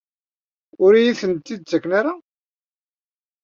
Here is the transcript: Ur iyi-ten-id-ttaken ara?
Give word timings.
Ur 0.83 0.91
iyi-ten-id-ttaken 0.95 1.91
ara? 1.99 2.13